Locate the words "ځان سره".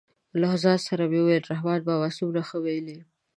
0.63-1.03